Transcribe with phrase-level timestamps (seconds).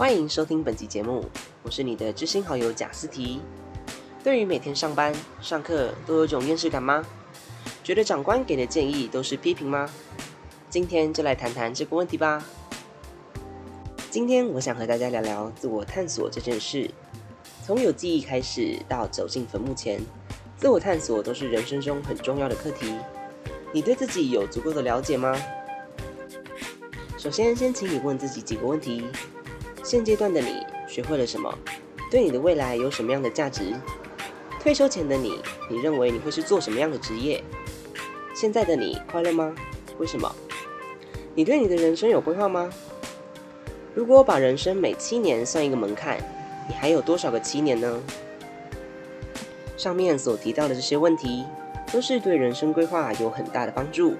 [0.00, 1.22] 欢迎收听本集节目，
[1.62, 3.38] 我是你的知心好友贾思提。
[4.24, 7.04] 对于每天上班、上课都有种厌世感吗？
[7.84, 9.86] 觉得长官给的建议都是批评吗？
[10.70, 12.42] 今天就来谈谈这个问题吧。
[14.10, 16.90] 今天我想和大家聊聊自我探索这件事。
[17.62, 20.00] 从有记忆开始到走进坟墓前，
[20.56, 22.94] 自我探索都是人生中很重要的课题。
[23.70, 25.38] 你对自己有足够的了解吗？
[27.18, 29.04] 首先，先请你问自己几个问题：
[29.82, 31.52] 现阶段的你学会了什么？
[32.10, 33.74] 对你的未来有什么样的价值？
[34.60, 37.42] 退休前的你，你认为你会是做什么样的职业？
[38.34, 39.54] 现在的你快乐吗？
[39.98, 40.34] 为什么？
[41.34, 42.70] 你对你的人生有规划吗？
[43.94, 46.18] 如果把人生每七年算一个门槛，
[46.68, 48.00] 你还有多少个七年呢？
[49.76, 51.44] 上面所提到的这些问题。
[51.92, 54.14] 都是对人生规划有很大的帮助。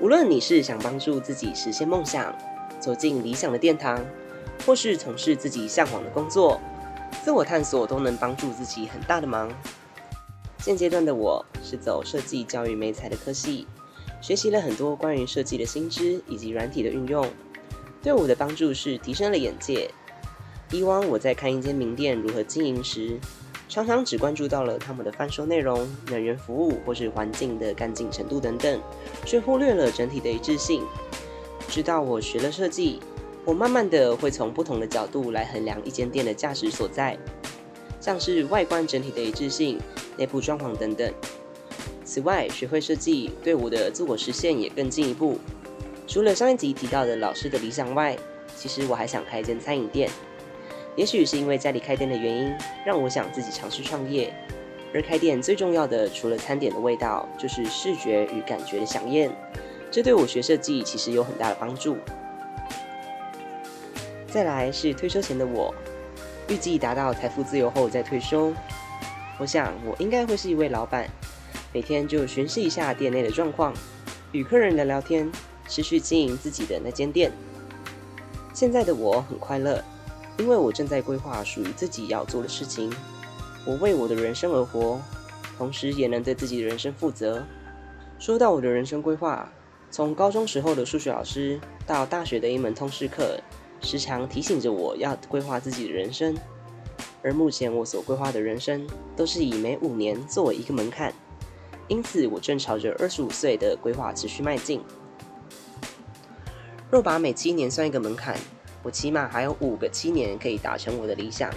[0.00, 2.34] 无论你是想帮助自己实现梦想，
[2.80, 4.02] 走进理想的殿堂，
[4.66, 6.60] 或是从事自己向往的工作，
[7.22, 9.50] 自我探索都能帮助自己很大的忙。
[10.58, 13.66] 现阶段的我是走设计教育美彩的科系，
[14.22, 17.26] 学习了很多关于设计的新知以及软体的运用，
[18.02, 19.90] 对我的帮助是提升了眼界。
[20.70, 23.20] 以往我在看一间名店如何经营时，
[23.68, 28.80] 常常只关注到了他们的贩售内容、人员服务或是环境的干净程度等等，
[29.26, 30.82] 却忽略了整体的一致性。
[31.68, 33.00] 直到我学了设计，
[33.44, 37.18] 我慢慢的会从不同的角度来衡量一间店的价值所在，
[38.00, 39.78] 像是外观整体的一致性、
[40.16, 41.12] 内部装潢等等。
[42.04, 45.38] 此外，学会设计对我的自我实现也更进一步。
[46.06, 48.16] 除了上一集提到的老师的理想外，
[48.56, 50.08] 其实我还想开一间餐饮店。
[50.96, 52.52] 也许是因为家里开店的原因，
[52.86, 54.32] 让我想自己尝试创业。
[54.94, 59.30] 而开店最重要的，除了餐点的味道，就是视觉与感觉的响艳。
[59.90, 61.96] 这对我学设计其实有很大的帮助。
[64.34, 65.72] 再来是退休前的我，
[66.48, 68.52] 预计达到财富自由后再退休。
[69.38, 71.08] 我想我应该会是一位老板，
[71.72, 73.72] 每天就巡视一下店内的状况，
[74.32, 75.30] 与客人聊聊天，
[75.68, 77.30] 持续经营自己的那间店。
[78.52, 79.80] 现在的我很快乐。
[80.38, 82.92] 因为我正在规划属于自己要做的事情，
[83.64, 85.00] 我为我的人生而活，
[85.56, 87.44] 同时也能对自己的人生负责。
[88.18, 89.48] 说到我的人生规划，
[89.92, 93.38] 从高中时候的数学老师到大学的一门通识课，
[93.84, 96.36] 时常提醒着我要规划自己的人生。
[97.22, 98.84] 而目前我所规划的人生，
[99.14, 101.12] 都是以每五年作为一个门槛，
[101.86, 104.82] 因此我正朝着二十五岁的规划持续迈进。
[106.90, 108.36] 若把每七年算一个门槛。
[108.86, 111.50] 我起码还有五个七年可以达成我的理想，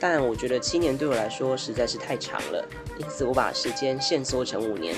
[0.00, 2.66] 但我觉得七年对我来说实在是太长了，
[2.98, 4.96] 因此我把时间限缩成五年。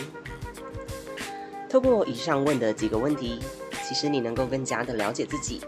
[1.69, 3.41] 透过以上问的几个问题，
[3.85, 5.61] 其实你能够更加的了解自己。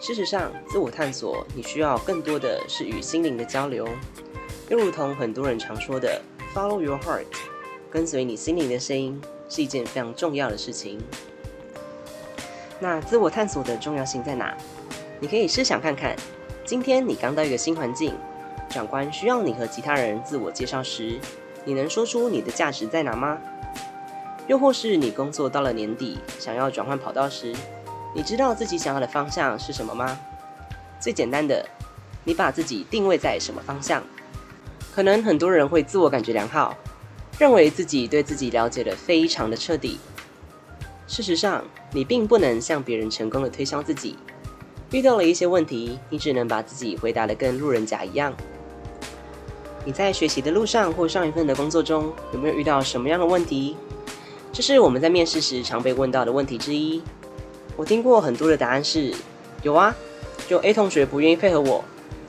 [0.00, 3.86] 事实上，自我探索你需要更多的是与心灵的交流，
[4.68, 6.20] 又如同很多人常说的
[6.54, 7.26] “follow your heart”，
[7.90, 11.00] 跟随你心灵的声音是一件非常重要的事情。
[12.78, 14.56] 那自我探索的重要性在哪？
[15.18, 16.14] 你可以试想看看，
[16.64, 18.14] 今天你刚到一个新环境，
[18.70, 21.18] 长官需要你和其他人自我介绍时，
[21.64, 23.36] 你能说出你的价值在哪吗？
[24.46, 27.52] 又或是你工作到了年底，想要转换跑道时，
[28.14, 30.18] 你知道自己想要的方向是什么吗？
[31.00, 31.64] 最简单的，
[32.24, 34.02] 你把自己定位在什么方向？
[34.94, 36.76] 可能很多人会自我感觉良好，
[37.38, 39.98] 认为自己对自己了解的非常的彻底。
[41.06, 44.16] 事实上，你并不能向别人成功的推销自己。
[44.90, 48.32] 遇到了一些问题，你只能把自己回答的跟路人甲一样。
[49.84, 53.76] 你在学习的路上或上一份的工作中，有没有遇到什么样的问题？
[54.52, 57.02] 这是我们在面试时常被问到的问题之一。
[57.78, 59.14] 我听过很多的答案是：
[59.62, 59.94] 有啊，
[60.48, 61.84] 就 A 同学不愿意配合我，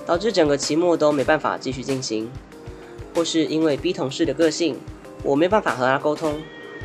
[0.05, 2.27] 导致整个期末都没办法继续进行；
[3.15, 4.79] 或是因为 B 同事的个性，
[5.23, 6.39] 我没办法和他沟通，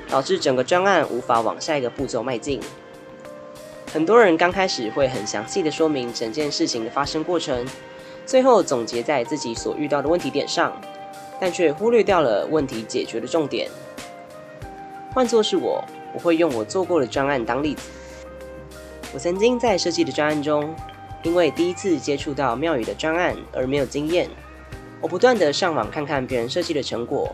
[0.09, 2.59] 导致整个专案无法往下一个步骤迈进。
[3.93, 7.67] 很多人刚开始会很详细的说明整件事情的发生过程，
[8.25, 10.73] 最后总结在自己所遇到的问题点上，
[11.39, 13.69] 但却忽略掉了问题解决的重点。
[15.13, 15.85] 换作是我，
[16.15, 17.83] 我会用我做过的专案当例子。
[19.15, 20.75] 我曾经在设计的专案中，
[21.23, 24.29] 因为第一次接触到庙宇的专案而没有经验，
[25.01, 27.33] 我不断的上网看看别人设计的成果，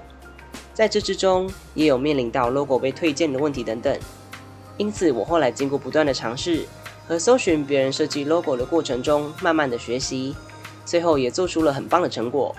[0.74, 3.98] 在这之中也有面临到 logo 被推荐的问题等等。
[4.76, 6.66] 因此，我后来经过不断的尝试
[7.08, 10.36] 和搜寻别人设计 logo 的过程中，慢慢的学习，
[10.84, 12.54] 最后也做出了很棒的成果。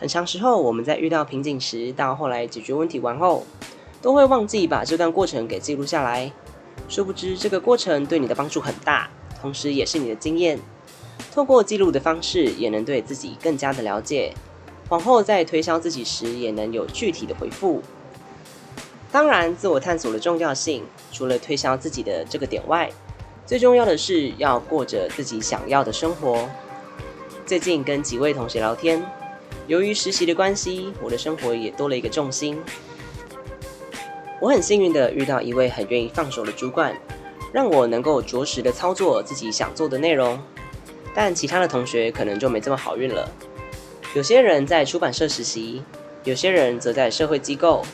[0.00, 3.44] 很长时候，我们在遇到瓶颈时，到后来解决问题完后，
[4.00, 6.32] 都会忘记把这段过程给记录下来。
[6.88, 9.10] 殊不知，这个过程对你的帮助很大，
[9.40, 10.58] 同时也是你的经验。
[11.32, 14.32] 透过记录的方式，也能对自己更加的了解，
[14.88, 17.82] 往后在推销自己时，也能有具体的回复。
[19.10, 22.90] 当然，自我探索的重要性，除了推销自己的这个点外，
[23.46, 26.48] 最重要的是要过着自己想要的生活。
[27.46, 29.04] 最近跟几位同学聊天，
[29.66, 32.58] 由于实习的关系，我的生活也多了一个重心。
[34.44, 36.94] 我很幸运的遇到一位很愿意放手的主管，
[37.50, 40.38] 让我能够着实的操作自己想做的内容。
[41.14, 43.26] 但其他的同学可能就没这么好运了。
[44.14, 45.82] 有些人在出版社实习，
[46.24, 47.86] 有些人则在社会机构，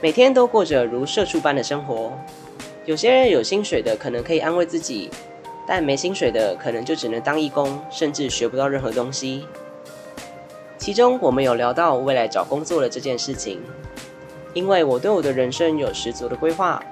[0.00, 2.12] 每天都过着如社畜般的生活。
[2.84, 5.10] 有些人有薪水的可能可以安慰自己，
[5.66, 9.44] 但没薪水的可能就只能当义工，甚至学不到任何东西。
[10.78, 13.60] 其中我们有聊到未来找工作的这件事情，
[14.54, 16.82] 因为我对我的人生有十足的规划，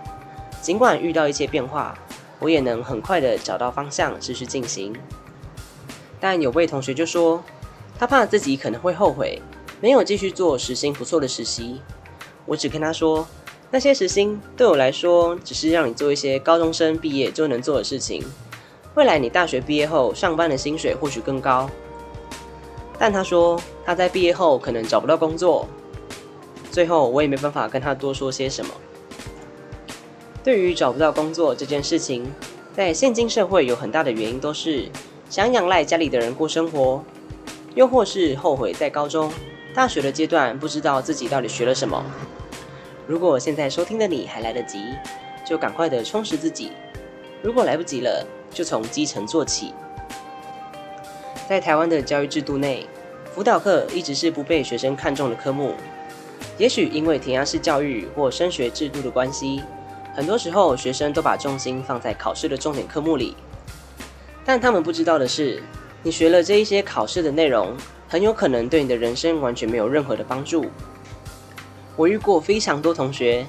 [0.62, 1.94] 尽管遇到一些变化。
[2.42, 4.94] 我也能很快的找到方向，继续进行。
[6.18, 7.44] 但有位同学就说，
[7.98, 9.42] 他怕自己可能会后悔，
[9.78, 11.82] 没有继续做时薪不错的实习。
[12.46, 13.28] 我只跟他说，
[13.70, 18.24] 那些时薪对我来说，只是让你做一些高中生毕业就能做的事情。
[18.94, 21.68] 未来你大学毕业后上班的薪水或许更高。
[22.98, 25.68] 但他说他在毕业后可能找不到工作。
[26.70, 28.72] 最后我也没办法跟他多说些什么。
[30.42, 32.30] 对于找不到工作这件事情，
[32.74, 34.88] 在现今社会有很大的原因都是
[35.28, 37.04] 想仰赖家里的人过生活，
[37.74, 39.30] 又或是后悔在高中、
[39.74, 42.02] 大学的阶段不知道自己到底学了什么。
[43.06, 44.78] 如果现在收听的你还来得及，
[45.44, 46.70] 就赶快的充实自己；
[47.42, 49.74] 如果来不及了，就从基层做起。
[51.48, 52.86] 在台湾的教育制度内，
[53.34, 55.74] 辅导课一直是不被学生看重的科目，
[56.60, 59.62] 也许因为填鸭式教育或升学制度的关系。
[60.14, 63.34] 很多时候，学生都把重心放在考试的重点科目里，
[64.44, 65.62] 但他们不知道的是，
[66.02, 67.74] 你学了这一些考试的内容，
[68.06, 70.66] 很有可能对你的人生完全没有任何的帮助。
[71.96, 73.46] 我遇过非常多同学，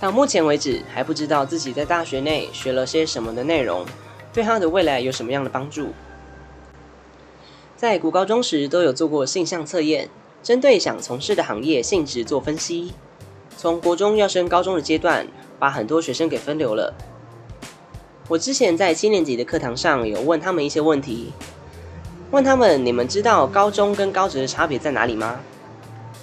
[0.00, 3.86] 到目前为止还不知道自己在大学内学了些什么的内容，
[4.32, 5.92] 对他的未来有什么样的帮助。
[7.76, 10.08] 在古高中时都有做过性向测验，
[10.42, 12.92] 针对想从事的行业性质做分析。
[13.56, 15.26] 从国中要升高中的阶段。
[15.58, 16.94] 把很多学生给分流了。
[18.28, 21.32] 我之前在七年级的课堂上有问他们一些问题，
[22.30, 25.40] 问他们：你们知道高中跟高职的差别在哪里吗？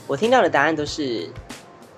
[0.08, 1.30] 我听到的答案都是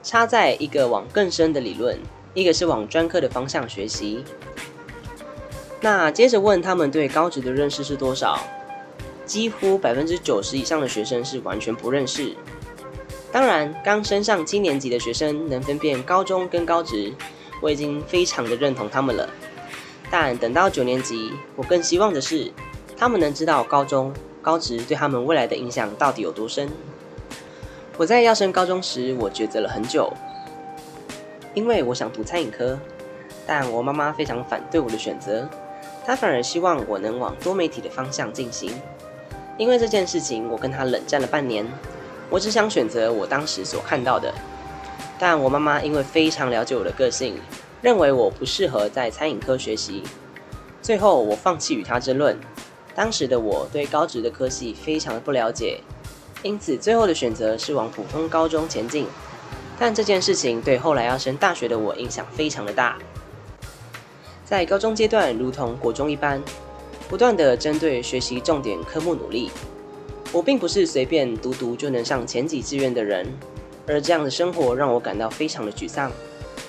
[0.02, 1.96] 差在一个往更深的理论，
[2.34, 4.24] 一个是往专科的方向学习。
[5.80, 8.40] 那接着问他们对高职的认识是多少？
[9.28, 12.34] 几乎百分之九十以上的学生是完全不认识。
[13.32, 17.14] 当然，刚升上七年级的学生能分辨高中跟高职，
[17.62, 19.30] 我已经非常的认同他们了。
[20.10, 22.50] 但等到九年级，我更希望的是，
[22.96, 26.70] 他们能知道高中、高职对他们未来的影响到底有多深。
[27.98, 30.12] 我在要升高中时，我抉择了很久，
[31.54, 32.80] 因为我想读餐饮科，
[33.46, 35.48] 但我妈妈非常反对我的选择，
[36.06, 38.72] 她反而希望我能往多媒体的方向进行。
[39.58, 41.66] 因为这件事情，我跟她冷战了半年。
[42.30, 44.34] 我只想选择我当时所看到的，
[45.18, 47.40] 但我妈妈因为非常了解我的个性，
[47.82, 50.04] 认为我不适合在餐饮科学习。
[50.82, 52.38] 最后，我放弃与她争论。
[52.94, 55.82] 当时的我对高职的科系非常的不了解，
[56.44, 59.08] 因此最后的选择是往普通高中前进。
[59.80, 62.98] 但这件事情对后来要升大学的我影响非常的大。
[64.44, 66.42] 在高中阶段，如同国中一般，
[67.10, 69.50] 不断的针对学习重点科目努力。
[70.34, 73.26] 我并不是随便读读就能上前几志愿的人，
[73.88, 76.12] 而这样的生活让我感到非常的沮丧，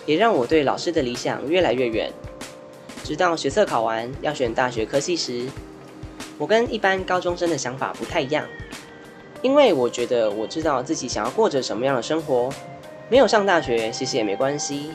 [0.06, 2.12] 也让我对老师的理想越来越远。
[3.02, 5.46] 直到学测考完要选大学科系时，
[6.38, 8.46] 我跟一般高中生的想法不太一样，
[9.42, 12.48] 因为我觉得我知道自己想要过着什么样的生活，
[13.08, 14.92] 没有上大学其实也没关系。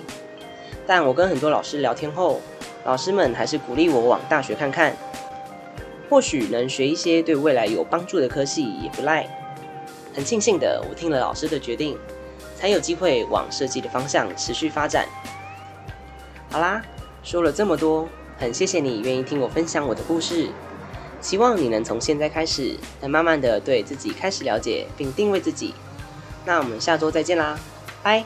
[0.88, 2.40] 但我跟很多老师聊天后，
[2.86, 4.96] 老师们还是鼓励我往大学看看。
[6.14, 9.28] 或许能学一些对未来有帮助的科系也不赖。
[10.14, 11.98] 很庆幸的，我听了老师的决定，
[12.56, 15.08] 才有机会往设计的方向持续发展。
[16.52, 16.80] 好啦，
[17.24, 20.50] 说了这么多，很谢谢你愿意听我分享我的故事。
[21.20, 25.74] 希望你能从现在开始，能慢慢的对自己开始了解并定位自己。
[26.46, 27.60] 那我们下周再见啦，
[28.04, 28.24] 拜。